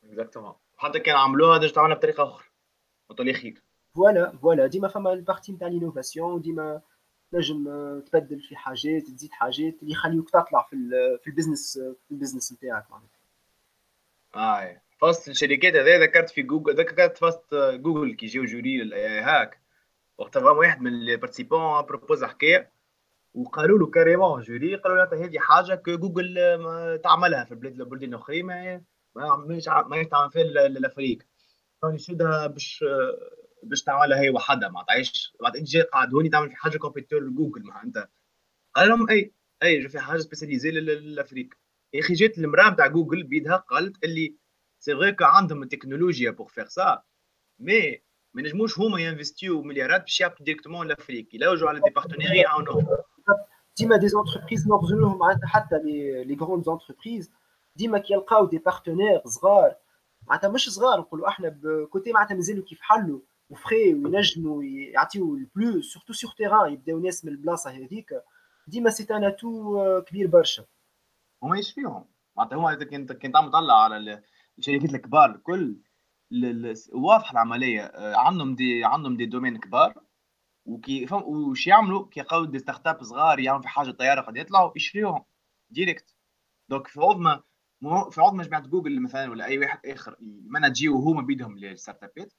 [0.05, 2.45] exactement حتى كان عملوها déjà تعملها بطريقه أخرى
[3.11, 3.63] وطريقه خير
[3.95, 6.81] voilà voilà ديما فما ال partie نتاع l'innovation ديما
[7.33, 7.65] تنجم
[8.01, 10.77] تبدل في حاجات تزيد حاجات اللي يخليوك تطلع في
[11.23, 13.21] في ال business في ال business نتاعك معناتها
[14.35, 19.61] آه فاست الشركات هذا ذكرت في جوجل ذكرت فاست جوجل كي جاو jury هاك
[20.19, 22.73] وقتها فما واحد من ال participants propose حكايه
[23.35, 26.35] وقالوا له carrément jury قالوا له هذه حاجة que جوجل
[27.05, 28.83] تعملها في البلاد البلدان الاخرين ما
[29.15, 29.37] ما
[29.87, 31.19] ما يتعمل فيها الافريق
[31.83, 32.85] يعني شدها باش
[33.63, 35.33] باش تعملها هي وحدها ما تعيش.
[35.41, 38.09] بعد إنت جاي قاعد هوني تعمل في حاجة كومبيتور لجوجل ما أنت.
[38.75, 41.57] قال لهم اي اي في حاجة سبيسياليزي للافريك
[41.95, 44.35] يا أخي جات المرأة نتاع جوجل بيدها قالت اللي
[44.79, 47.03] سي فري عندهم التكنولوجيا بوغ فيغ سا
[47.59, 48.03] مي
[48.35, 52.87] ما نجموش هما ينفستيو مليارات باش يعطوا ديريكتومون لافريك يلوجوا على دي بارتنير يعاونوهم
[53.79, 57.31] ديما دي زونتربريز نخرجوا لهم معناتها حتى لي لي غروند زونتربريز
[57.77, 59.75] ديما كيلقاو دي بارتنير صغار.
[60.29, 63.21] معناتها مش صغار نقولوا إحنا بكوتي معناتها مازالوا كيف حلوا.
[63.51, 68.11] وفري وينجموا يعطيو البلو سورتو سور تيران يبداو ناس من البلاصة هذيك.
[68.67, 70.65] ديما سي ان اتو كبير برشا.
[71.43, 72.05] هما إيش فيهم.
[72.37, 74.23] معناتها هما كنت عم تطلع على
[74.59, 75.77] الشركات الكبار الكل
[76.93, 77.83] واضحة العملية.
[77.83, 79.95] آه، عندهم دي عندهم دي دومين كبار
[80.67, 85.25] وكي وش يعملوا؟ كيلقاو دي ستارت اب صغار يعملوا في حاجة طيارة قد يطلعوا يشريوهم
[85.71, 86.17] ديريكت
[86.69, 87.43] دونك في ما
[88.11, 92.33] في ما جماعة جوجل مثلا ولا أي واحد آخر يمانجيو هما بيدهم الستارت ابات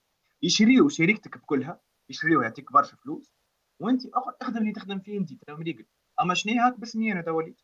[0.44, 3.34] يشريوا شركتك بكلها يشريوا يعطيك برشا فلوس
[3.80, 4.02] وانت
[4.42, 5.86] اخدم اللي تخدم فيه انت مريقل
[6.22, 7.62] أما شنو هاك باسمي أنا توليت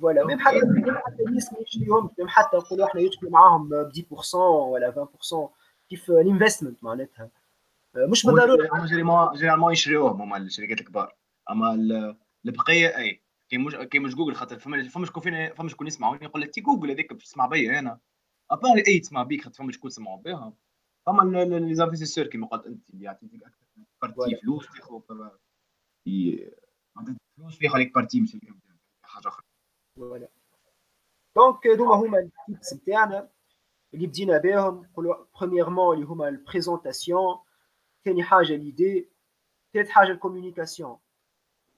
[0.00, 0.60] فوالا ميم حتى
[1.06, 5.08] حتى الناس ما يشريهم حتى نقولوا إحنا يدخلوا معاهم ب 10% ولا
[5.44, 5.48] 20%
[5.90, 7.30] كيف ال investment معناتها.
[7.96, 8.86] مش بالضرورة.
[9.34, 11.14] généralement يشريوهم هما الشركات الكبار.
[11.50, 11.74] أما
[12.46, 16.24] البقية أي كي مش كي مش جوجل خاطر فما فما شكون فينا فما شكون يسمعوني
[16.24, 17.98] يقول لك تي جوجل هذيك تسمع بيا أنا.
[18.50, 20.52] à part أي تسمع بيك خاطر فما شكون سمعوا بها
[21.08, 23.66] فما les investisseurs كيما قلت انت اللي يعطيك أكثر
[24.02, 25.00] partie فلوس تاخذ
[27.36, 28.36] فلوس يخليك partie مش
[29.02, 29.44] حاجة أخرى
[29.96, 30.28] voilà
[31.36, 33.28] donc هذوما هما ال tips نتاعنا
[33.94, 37.38] اللي بدينا بهم نقولوا premièrement اللي هما ال présentation
[38.04, 39.08] ثاني حاجة l'idée
[39.74, 40.98] ثالث حاجة ال communication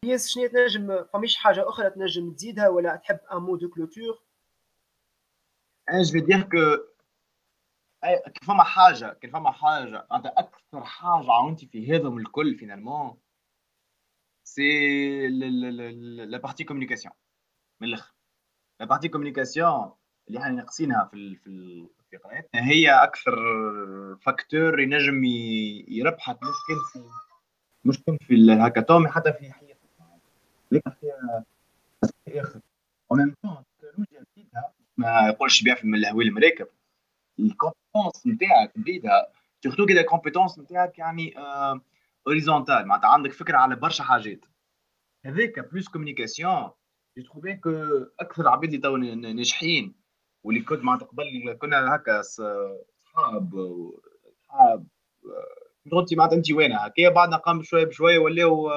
[0.05, 4.23] ياس شنو تنجم فماش حاجة أخرى تنجم تزيدها ولا تحب un mot de clôture
[5.91, 6.90] أنا je dirais que
[8.05, 10.07] كيف فما حاجة كيف فما حاجة.
[10.13, 13.17] أنت أكثر حاجة عاونتي في هذا الكل finalement
[14.45, 17.15] c'est la partie communication
[17.81, 18.15] من الأخر.
[18.81, 19.93] la partie communication
[20.29, 23.37] اللي إحنا ناقصينها في في في قرايتنا هي أكثر
[24.23, 25.25] facteur ينجم
[25.89, 26.39] يربحك.
[26.43, 27.09] مش كان في
[27.85, 29.81] مش كان في الهاكاثون حتى في حياتك.
[30.71, 31.45] ليك فيها
[32.29, 32.61] آخر.
[33.11, 36.69] ومن التكنولوجيا جديدة ما يقولش بها من الهوي المراكب.
[37.45, 39.29] ال compétences نتاعك جديدة
[39.65, 41.35] surtout quand ال compétences نتاعك يعني
[42.27, 44.41] horizontales معناتها عندك فكرة على برشا حاجات.
[45.25, 46.71] هذاك plus communication
[47.19, 47.71] je trouvais que
[48.21, 49.95] أكثر عباد اللي تو ناجحين
[50.45, 53.55] واللي كنت معناتها قبل كنا هكا صحاب
[54.49, 54.87] صحاب
[55.91, 58.71] كنت معناتها أنت وين؟ هكا بعدنا قام شوية بشويه ولاو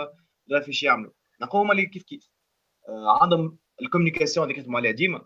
[0.48, 1.12] لا فيش يعملوا.
[1.42, 2.30] نقوم اللي كيف كيف.
[3.22, 5.26] عندهم ال communication اللي كتبوا عليها ديما.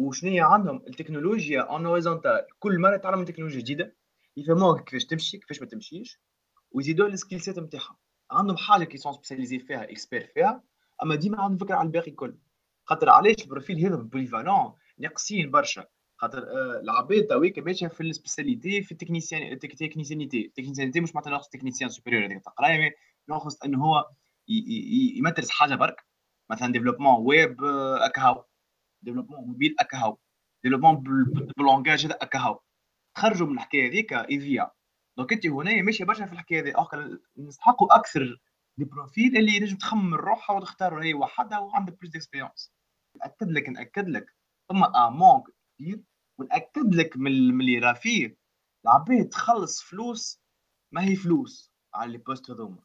[0.00, 3.96] وشنو هي عندهم؟ التكنولوجيا en horizontal كل مرة تعلم تكنولوجيا جديدة
[4.36, 6.20] يفهموك كيفاش تمشي كيفاش ما تمشيش
[6.70, 7.96] ويزيدوا ال skill set نتاعهم
[8.30, 10.62] عندهم حاجة qui sont spécialisés فيها expert فيها
[11.02, 12.34] أما ديما عندهم فكرة على الباقي الكل.
[12.84, 15.84] خاطر علاش ال profil هذا polyvalent ناقصين برشا.
[16.16, 20.46] خاطر آه العباد تويك ماشية في ال spécialité في ال technicien ال technicianité.
[20.46, 22.94] ال technicianité مش معناتها ناقص technicien supérieur هذيك القرايه
[23.28, 24.10] ناقص انه هو
[25.16, 26.04] يمترس حاجة برك.
[26.50, 27.64] مثلا développement web
[28.00, 28.44] اكاهو
[29.02, 30.18] développement mobile اكاهو
[30.64, 30.96] développement
[31.56, 32.60] بال langage هذا اكاهو
[33.14, 34.70] تخرجوا من الحكاية هذيك ايفيا
[35.18, 38.40] دونك أنت هنا ماشيه برشا في الحكاية هذه نستحقوا أكثر
[38.78, 42.72] دي بروفيل اللي ينجم تخمم روحها وتختار هي وحدها وعندك بلوس ديكسبيريونس
[43.16, 44.36] ناكد لك نأكد لك.
[44.68, 45.44] ثم امونك
[45.78, 46.02] كبير
[46.38, 48.36] ونأكد لك من اللي راه فيه.
[48.84, 50.40] العباد تخلص فلوس
[50.92, 52.82] ما هي فلوس على لي بوست هذوما.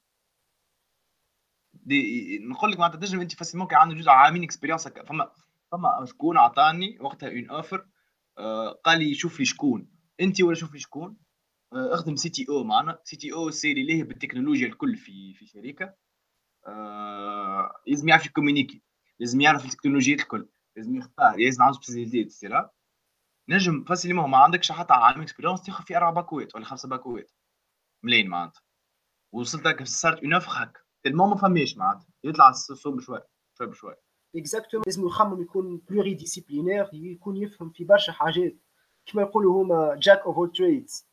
[1.73, 5.32] دي نقول لك معناتها تنجم أنت فاسي ممكن عنده جزء عامين اكسبيريونس فما
[5.71, 7.88] فما شكون عطاني وقتها اون اوفر
[8.38, 9.91] آه قال لي شوف لي شكون.
[10.21, 11.17] انت ولا شوف لي شكون؟
[11.73, 12.99] آه اخدم سي تي أو معنا.
[13.04, 15.95] سي تي أو سي اللي ليه بالتكنولوجيا الكل في في شركة.
[16.67, 18.84] آه لازم يعرف يكومينيكي
[19.19, 22.71] لازم يعرف التكنولوجيات الكل لازم يختار لازم عنده سبيسياليتي سيرا
[23.49, 27.32] نجم فاسي ما ما عندكش حتى عام اكسبيريونس تاخذ في أربع باكوات ولا خمسة باكوات
[28.04, 28.62] ملايين معناتها.
[29.34, 30.80] وصلت لك صارت اون اوفر هكا.
[31.06, 32.08] المهم ما فماش معناتها.
[32.23, 33.21] يطلع السوق بشوي
[33.58, 33.95] شوي بشوي.
[34.36, 38.56] Exactement لازم يخمم يكون pluridisciplinaire يكون يفهم في برشا حاجات.
[39.06, 41.08] كما يقولوا هما jack of all trades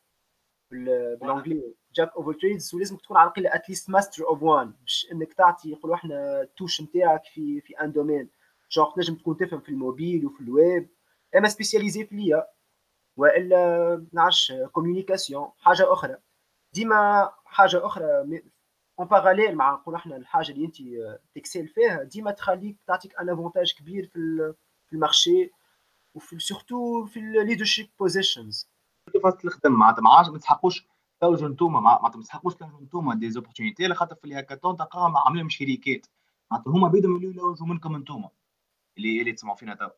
[0.71, 4.73] بال anglais jack of all trades ولازم تكون على الأقل at least master of one
[4.81, 8.29] باش إنك تعطي يقولوا إحنا ال touche نتاعك في في un domaine
[8.71, 10.89] genre تنجم تكون تفهم في الموبيل وفي الويب.
[11.37, 12.47] أما spécialisé في l'IA
[13.17, 16.17] وإلا نعرفش communication حاجة أخرى.
[16.73, 18.41] ديما حاجة أخرى
[18.99, 20.75] en parallèle مع نقول إحنا الحاجة اللي أنت
[21.35, 24.53] ت exceller فيها ديما تخليك تعطيك un avantage كبير في
[24.87, 25.51] في ال marché
[26.15, 28.69] وفي surtout في ال leadership positions
[29.13, 30.87] كيفاش تخدم معناتها ما ما تحقوش
[31.21, 36.07] تلوجوا انتوما ما تستحقوش تلوجوا انتوما des opportunités خاطر في الهاكاثون تلقاهم عاملين شركات
[36.51, 38.29] معناتها هما بيدهم اللي يلوجوا منكم انتوما
[38.97, 39.89] اللي اللي تسمعوا فينا تو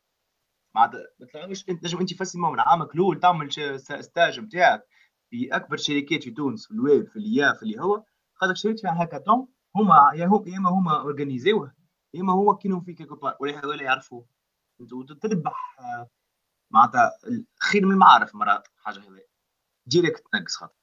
[0.75, 4.87] معناتها ما أنت نجم أنت فاسي من عامك الأول تعمل stage نتاعك
[5.29, 8.03] في أكبر شركات في تونس في الويب في l'IA في اللي هو
[8.35, 11.73] خاطر شاركت في هاكاثون هما يا هم يا إما هما organiser وه
[12.13, 14.25] يا إما هما كينو في quelque part ولا يعرفوه.
[14.79, 15.77] وتربح
[16.71, 17.11] معناتها
[17.59, 19.25] خير من المعارف مرات حاجة هذه
[19.85, 20.75] directe تنقص خاطر.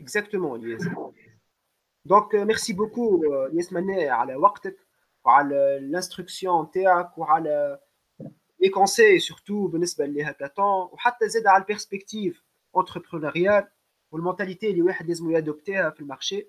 [0.00, 0.88] Exactement yes
[2.04, 3.22] donc merci beaucoup
[3.72, 4.86] منى على وقتك
[5.24, 7.80] وعلى ال instructions تاعك وعلى
[8.60, 12.44] les conseils surtout بالنسبة للهاكاثون وحتى زاد على ال perspective
[12.76, 13.68] entrepreneuriale
[14.12, 16.46] وال mentalité اللي واحد لازم ي adopter ها في ال marché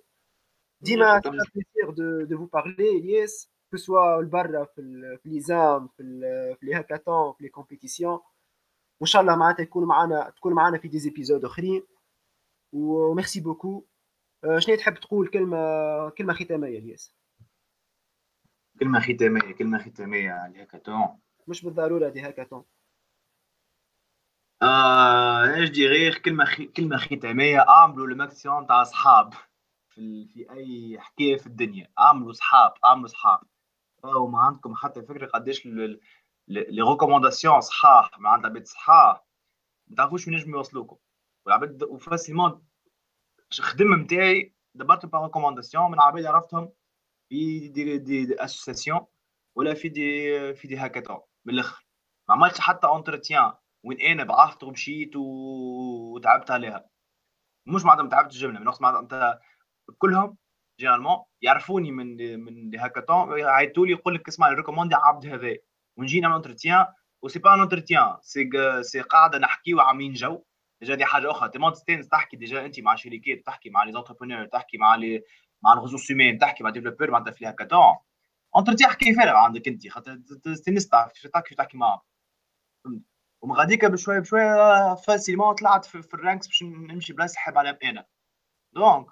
[0.82, 4.82] ديما plaisir de de vous parler الياس que ce soit البرا في
[5.24, 6.04] في les exams في
[6.60, 8.20] في les hackathons في les compétitions
[9.00, 11.84] وان شاء الله معناتها يكون معنا تكون معنا في des épisodes اخرين
[12.74, 13.86] و merci beaucoup
[14.58, 15.58] شنو تحب تقول كلمه
[16.10, 17.16] كلمه ختاميه الياس
[18.80, 22.64] كلمه ختاميه كلمه ختاميه على الهاكاثون مش بالضروره des hackathons
[24.64, 26.68] آه إيش دي غير؟ كلمة.
[26.78, 27.60] كلمة ختامية.
[27.70, 29.34] أعملوا ال maximum تاع أصحاب.
[29.90, 31.88] في في أي حكاية في الدنيا.
[32.00, 33.40] أعملوا أصحاب أعملوا أصحاب.
[34.06, 36.00] راهو ما عندكم حتى فكرة قداش les
[36.82, 39.26] recommandations صحاح معناتها بيت صحاح
[39.88, 40.98] ما تعرفوش ينجموا يوصلوكم.
[41.46, 42.64] والعباد و facilement
[43.60, 46.72] الخدمة نتاعي دبرت par recommandation من عباد عرفتهم
[47.30, 49.06] في دي دي, دي اسوسياسيون
[49.56, 51.86] ولا في des في des hackathons من الآخر.
[52.30, 56.90] ما عملتش حتى entretien وين أنا بعثت ومشيت وتعبت عليها.
[57.66, 59.40] مش معناتها ما تعبتش الجمله من معناتها انت
[59.98, 60.38] كلهم
[60.80, 65.58] généralement يعرفوني من من des hackathons يعيطوا لي يقول لك اسمع recommander عبد هذا.
[65.98, 66.86] ونجي نعمل entretien
[67.22, 68.50] و c'est pas entretien c'est
[68.82, 70.44] c'est قاعدة نحكيو عاملين جو.
[70.82, 71.50] ديجا دي حاجة أخرى.
[71.50, 72.38] تيمون تستانس تحكي.
[72.38, 75.24] déjà أنت مع شركات تحكي مع les entrepreneurs تحكي مع les
[75.64, 77.96] مع ال ressources humaines تحكي مع développeurs معناتها في hackathon
[78.56, 79.88] entretien حكي فارغ عندك أنت.
[79.88, 82.02] خاطر تستانس تحكي تحكي تحكي معاه
[83.44, 87.78] ومن غاديكا بشويه بشويه facilement طلعت في, في ال ranks باش نمشي بلاصه حاب على
[87.84, 88.06] أنا
[88.74, 89.08] donc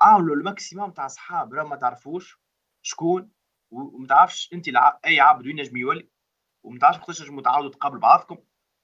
[0.00, 2.40] عاملوا ال maximum تاع صحاب راه ما تعرفوش
[2.82, 3.32] شكون
[3.70, 4.68] وما تعرفش أنت
[5.06, 6.10] أي عبد وين نجم يولي
[6.64, 8.38] وما تعرفش وقتاش نجموا تعاودوا تقابلوا بعضكم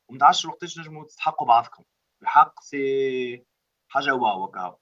[0.09, 1.85] وما تعرفش وقتاش نجموا تستحقوا بعضكم.
[2.23, 3.47] الحق c'est
[3.89, 4.79] حاجة wow هكا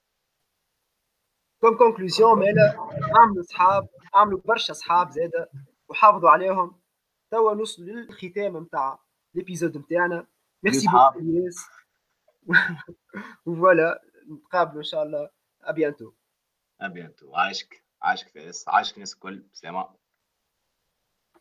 [1.61, 2.77] comme conclusion مالا
[3.21, 5.49] عملوا صحاب عملوا برشا صحاب زادة
[5.89, 6.81] وحافظوا عليهم.
[7.31, 9.04] توا نوصلوا للختام نتاع
[9.35, 10.27] l'épisode نتاعنا
[10.63, 11.65] merci beaucoup الياس
[13.45, 14.01] voilà
[14.31, 15.29] نتقابلوا إن شاء الله.
[15.61, 16.13] ابيانتو
[16.81, 17.83] ابيانتو عايشك.
[18.01, 18.67] عايشك فارس.
[18.67, 19.43] عايشك الناس الكل.
[19.53, 20.04] سلامة.